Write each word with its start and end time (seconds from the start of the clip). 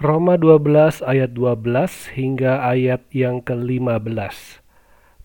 Roma 0.00 0.40
12 0.40 1.04
ayat 1.04 1.36
12 1.36 2.16
hingga 2.16 2.64
ayat 2.64 3.04
yang 3.12 3.44
ke-15. 3.44 4.64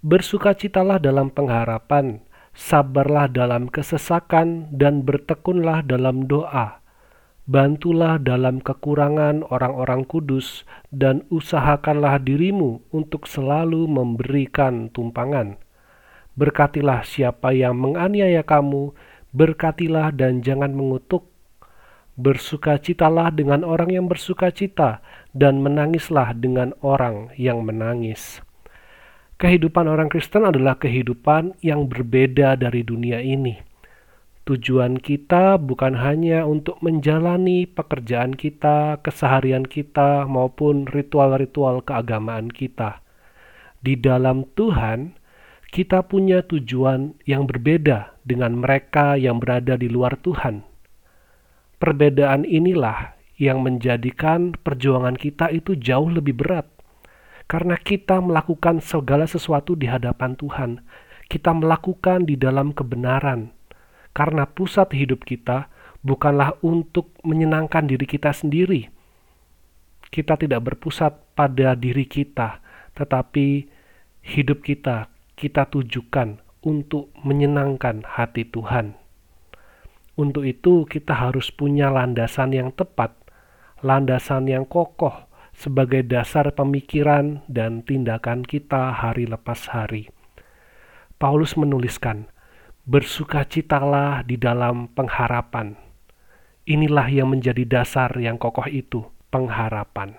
Bersukacitalah 0.03 0.99
dalam 0.99 1.31
pengharapan, 1.31 2.19
sabarlah 2.51 3.31
dalam 3.31 3.71
kesesakan, 3.71 4.67
dan 4.75 5.07
bertekunlah 5.07 5.79
dalam 5.79 6.27
doa. 6.27 6.83
Bantulah 7.47 8.19
dalam 8.19 8.59
kekurangan 8.59 9.47
orang-orang 9.47 10.03
kudus, 10.03 10.67
dan 10.91 11.23
usahakanlah 11.31 12.19
dirimu 12.19 12.83
untuk 12.91 13.31
selalu 13.31 13.87
memberikan 13.87 14.91
tumpangan. 14.91 15.55
Berkatilah 16.35 17.07
siapa 17.07 17.55
yang 17.55 17.79
menganiaya 17.79 18.43
kamu, 18.43 18.91
berkatilah 19.31 20.11
dan 20.11 20.43
jangan 20.43 20.75
mengutuk 20.75 21.31
Bersukacitalah 22.15 23.35
dengan 23.35 23.67
orang 23.67 23.91
yang 23.91 24.07
bersukacita, 24.07 25.03
dan 25.35 25.59
menangislah 25.59 26.31
dengan 26.31 26.71
orang 26.79 27.27
yang 27.35 27.67
menangis. 27.67 28.39
Kehidupan 29.35 29.91
orang 29.91 30.07
Kristen 30.07 30.47
adalah 30.47 30.79
kehidupan 30.79 31.59
yang 31.59 31.91
berbeda 31.91 32.55
dari 32.55 32.87
dunia 32.87 33.19
ini. 33.19 33.59
Tujuan 34.47 34.95
kita 35.03 35.59
bukan 35.59 35.99
hanya 35.99 36.47
untuk 36.47 36.79
menjalani 36.79 37.67
pekerjaan 37.67 38.31
kita, 38.31 39.03
keseharian 39.03 39.67
kita, 39.67 40.23
maupun 40.23 40.87
ritual-ritual 40.87 41.83
keagamaan 41.83 42.47
kita. 42.47 43.03
Di 43.83 43.99
dalam 43.99 44.47
Tuhan, 44.55 45.19
kita 45.67 46.07
punya 46.07 46.47
tujuan 46.47 47.19
yang 47.27 47.43
berbeda 47.43 48.15
dengan 48.23 48.55
mereka 48.55 49.19
yang 49.19 49.43
berada 49.43 49.75
di 49.75 49.91
luar 49.91 50.15
Tuhan 50.15 50.74
Perbedaan 51.75 52.47
inilah 52.47 53.19
yang 53.35 53.59
menjadikan 53.59 54.55
perjuangan 54.55 55.19
kita 55.19 55.51
itu 55.51 55.75
jauh 55.75 56.07
lebih 56.07 56.39
berat. 56.39 56.67
Karena 57.45 57.77
kita 57.77 58.23
melakukan 58.23 58.81
segala 58.81 59.29
sesuatu 59.29 59.77
di 59.77 59.85
hadapan 59.85 60.33
Tuhan. 60.33 60.81
Kita 61.29 61.53
melakukan 61.53 62.25
di 62.25 62.39
dalam 62.39 62.73
kebenaran. 62.73 63.53
Karena 64.15 64.47
pusat 64.47 64.95
hidup 64.95 65.27
kita 65.27 65.67
bukanlah 66.01 66.55
untuk 66.63 67.11
menyenangkan 67.21 67.85
diri 67.85 68.07
kita 68.07 68.31
sendiri. 68.31 68.87
Kita 70.09 70.39
tidak 70.39 70.73
berpusat 70.73 71.35
pada 71.35 71.75
diri 71.75 72.07
kita, 72.07 72.63
tetapi 72.95 73.67
hidup 74.23 74.63
kita 74.63 75.11
kita 75.35 75.67
tujukan 75.67 76.39
untuk 76.63 77.11
menyenangkan 77.21 78.07
hati 78.07 78.47
Tuhan. 78.47 79.04
Untuk 80.15 80.47
itu, 80.47 80.87
kita 80.87 81.11
harus 81.11 81.51
punya 81.51 81.91
landasan 81.91 82.55
yang 82.55 82.71
tepat, 82.71 83.11
landasan 83.83 84.47
yang 84.47 84.63
kokoh 84.63 85.27
sebagai 85.51 86.07
dasar 86.07 86.55
pemikiran 86.55 87.43
dan 87.51 87.83
tindakan 87.83 88.47
kita 88.47 88.95
hari 88.95 89.27
lepas 89.27 89.67
hari. 89.75 90.07
Paulus 91.19 91.59
menuliskan, 91.59 92.31
"Bersukacitalah 92.87 94.23
di 94.23 94.39
dalam 94.39 94.87
pengharapan." 94.95 95.75
Inilah 96.63 97.11
yang 97.11 97.35
menjadi 97.35 97.67
dasar 97.67 98.15
yang 98.15 98.39
kokoh 98.39 98.71
itu, 98.71 99.03
pengharapan. 99.35 100.15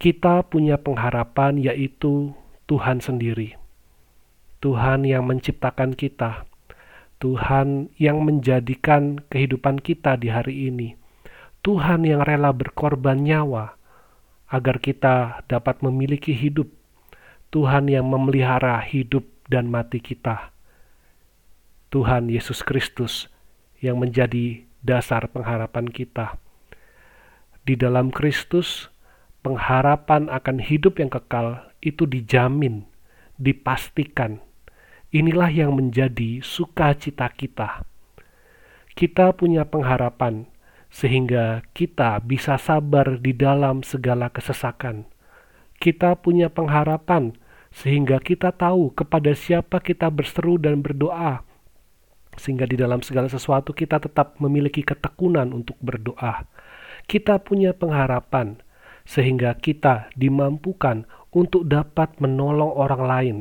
Kita 0.00 0.40
punya 0.48 0.80
pengharapan, 0.80 1.60
yaitu 1.60 2.32
Tuhan 2.64 3.04
sendiri. 3.04 3.60
Tuhan 4.64 5.04
yang 5.04 5.28
menciptakan 5.28 5.94
kita, 5.94 6.47
Tuhan 7.18 7.90
yang 7.98 8.22
menjadikan 8.22 9.18
kehidupan 9.26 9.82
kita 9.82 10.14
di 10.14 10.30
hari 10.30 10.70
ini. 10.70 10.94
Tuhan 11.66 12.06
yang 12.06 12.22
rela 12.22 12.54
berkorban 12.54 13.18
nyawa 13.26 13.74
agar 14.46 14.78
kita 14.78 15.42
dapat 15.50 15.82
memiliki 15.82 16.30
hidup. 16.30 16.70
Tuhan 17.50 17.90
yang 17.90 18.06
memelihara 18.06 18.78
hidup 18.86 19.26
dan 19.50 19.66
mati 19.66 19.98
kita. 19.98 20.54
Tuhan 21.90 22.30
Yesus 22.30 22.62
Kristus 22.62 23.26
yang 23.82 23.98
menjadi 23.98 24.62
dasar 24.84 25.26
pengharapan 25.26 25.90
kita. 25.90 26.38
Di 27.66 27.74
dalam 27.74 28.14
Kristus, 28.14 28.92
pengharapan 29.42 30.30
akan 30.30 30.62
hidup 30.62 31.02
yang 31.02 31.10
kekal 31.10 31.66
itu 31.82 32.06
dijamin, 32.06 32.86
dipastikan 33.40 34.38
Inilah 35.08 35.48
yang 35.48 35.72
menjadi 35.72 36.44
sukacita 36.44 37.32
kita. 37.32 37.80
Kita 38.92 39.32
punya 39.32 39.64
pengharapan 39.64 40.44
sehingga 40.92 41.64
kita 41.72 42.20
bisa 42.20 42.60
sabar 42.60 43.16
di 43.16 43.32
dalam 43.32 43.80
segala 43.80 44.28
kesesakan. 44.28 45.08
Kita 45.80 46.12
punya 46.20 46.52
pengharapan 46.52 47.32
sehingga 47.72 48.20
kita 48.20 48.52
tahu 48.52 48.92
kepada 48.92 49.32
siapa 49.32 49.80
kita 49.80 50.12
berseru 50.12 50.60
dan 50.60 50.84
berdoa, 50.84 51.40
sehingga 52.36 52.68
di 52.68 52.76
dalam 52.76 53.00
segala 53.00 53.32
sesuatu 53.32 53.72
kita 53.72 54.04
tetap 54.04 54.36
memiliki 54.36 54.84
ketekunan 54.84 55.56
untuk 55.56 55.80
berdoa. 55.80 56.44
Kita 57.08 57.40
punya 57.40 57.72
pengharapan 57.72 58.60
sehingga 59.08 59.56
kita 59.56 60.12
dimampukan 60.20 61.08
untuk 61.32 61.64
dapat 61.64 62.12
menolong 62.20 62.76
orang 62.76 63.04
lain 63.08 63.38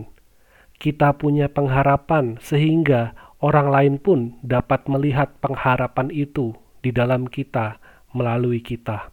kita 0.78 1.18
punya 1.18 1.50
pengharapan 1.50 2.38
sehingga 2.38 3.18
orang 3.42 3.70
lain 3.70 3.96
pun 3.98 4.38
dapat 4.46 4.86
melihat 4.86 5.34
pengharapan 5.42 6.14
itu 6.14 6.54
di 6.86 6.94
dalam 6.94 7.26
kita 7.26 7.82
melalui 8.14 8.62
kita. 8.62 9.10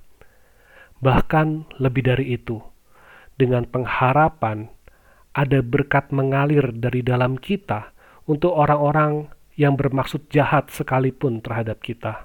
Bahkan 1.00 1.76
lebih 1.80 2.04
dari 2.04 2.36
itu, 2.36 2.60
dengan 3.36 3.69
pengharapan 3.69 4.70
ada 5.34 5.60
berkat 5.60 6.14
mengalir 6.14 6.70
dari 6.70 7.03
dalam 7.03 7.36
kita 7.36 7.91
untuk 8.24 8.54
orang-orang 8.54 9.28
yang 9.58 9.74
bermaksud 9.74 10.30
jahat 10.30 10.70
sekalipun 10.70 11.42
terhadap 11.42 11.82
kita. 11.82 12.24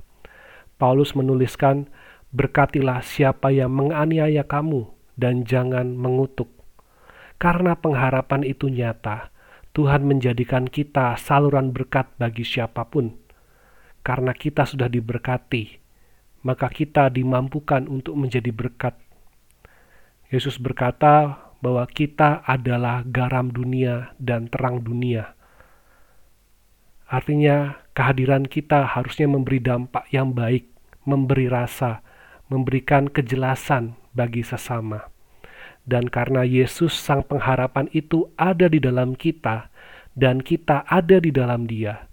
Paulus 0.79 1.17
menuliskan, 1.17 1.89
"Berkatilah 2.31 3.03
siapa 3.03 3.51
yang 3.51 3.73
menganiaya 3.73 4.45
kamu, 4.45 4.87
dan 5.19 5.43
jangan 5.43 5.99
mengutuk 5.99 6.47
karena 7.39 7.79
pengharapan 7.79 8.43
itu 8.43 8.67
nyata, 8.67 9.31
Tuhan 9.71 10.03
menjadikan 10.03 10.67
kita 10.67 11.15
saluran 11.15 11.71
berkat 11.71 12.11
bagi 12.19 12.43
siapa 12.43 12.83
pun. 12.91 13.15
Karena 14.03 14.35
kita 14.35 14.67
sudah 14.67 14.91
diberkati, 14.91 15.79
maka 16.43 16.67
kita 16.67 17.07
dimampukan 17.07 17.87
untuk 17.87 18.19
menjadi 18.19 18.51
berkat. 18.51 18.99
Yesus 20.27 20.59
berkata 20.59 21.47
bahwa 21.63 21.87
kita 21.87 22.43
adalah 22.43 23.07
garam 23.07 23.51
dunia 23.51 24.11
dan 24.19 24.51
terang 24.51 24.83
dunia. 24.83 25.35
Artinya, 27.09 27.87
kehadiran 27.95 28.45
kita 28.45 28.85
harusnya 28.85 29.25
memberi 29.25 29.63
dampak 29.63 30.11
yang 30.11 30.35
baik, 30.35 30.69
memberi 31.07 31.49
rasa, 31.49 32.03
memberikan 32.51 33.09
kejelasan 33.09 33.97
bagi 34.13 34.45
sesama. 34.45 35.09
Dan 35.89 36.05
karena 36.05 36.45
Yesus 36.45 36.93
sang 36.93 37.25
pengharapan 37.25 37.89
itu 37.97 38.29
ada 38.37 38.69
di 38.69 38.77
dalam 38.77 39.17
kita 39.17 39.73
dan 40.13 40.45
kita 40.45 40.85
ada 40.85 41.17
di 41.17 41.33
dalam 41.33 41.65
dia, 41.65 42.05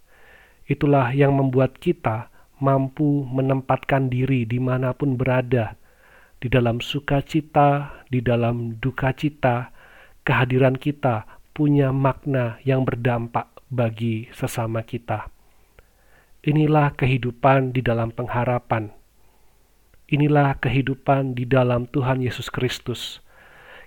itulah 0.65 1.13
yang 1.13 1.37
membuat 1.37 1.77
kita 1.77 2.33
mampu 2.57 3.29
menempatkan 3.29 4.09
diri 4.09 4.49
di 4.49 4.57
mana 4.57 4.97
pun 4.97 5.21
berada, 5.21 5.77
di 6.41 6.49
dalam 6.49 6.81
sukacita, 6.81 8.01
di 8.09 8.25
dalam 8.25 8.81
duka 8.81 9.13
cita, 9.13 9.69
kehadiran 10.25 10.81
kita 10.81 11.29
punya 11.53 11.93
makna 11.93 12.57
yang 12.65 12.81
berdampak 12.89 13.53
bagi 13.69 14.33
sesama 14.33 14.81
kita. 14.89 15.29
Inilah 16.47 16.97
kehidupan 16.97 17.77
di 17.77 17.85
dalam 17.85 18.09
pengharapan. 18.09 18.89
Inilah 20.09 20.57
kehidupan 20.63 21.37
di 21.37 21.45
dalam 21.45 21.91
Tuhan 21.91 22.23
Yesus 22.23 22.49
Kristus 22.49 23.26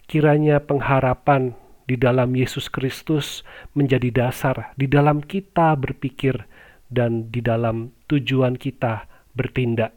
kiranya 0.10 0.58
pengharapan 0.58 1.54
di 1.86 1.94
dalam 1.94 2.34
Yesus 2.34 2.66
Kristus 2.66 3.46
menjadi 3.78 4.10
dasar 4.10 4.74
di 4.74 4.90
dalam 4.90 5.22
kita 5.22 5.78
berpikir 5.78 6.50
dan 6.90 7.30
di 7.30 7.46
dalam 7.46 7.94
tujuan 8.10 8.58
kita 8.58 9.06
bertindak. 9.38 9.94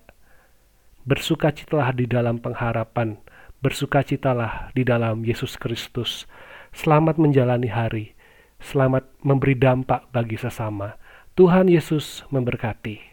Bersukacitalah 1.08 1.96
di 1.96 2.04
dalam 2.04 2.38
pengharapan, 2.38 3.16
bersukacitalah 3.64 4.70
di 4.76 4.84
dalam 4.84 5.24
Yesus 5.24 5.56
Kristus. 5.56 6.28
Selamat 6.76 7.16
menjalani 7.16 7.72
hari, 7.72 8.12
selamat 8.60 9.08
memberi 9.24 9.56
dampak 9.56 10.12
bagi 10.12 10.36
sesama. 10.36 10.94
Tuhan 11.34 11.72
Yesus 11.72 12.28
memberkati. 12.28 13.11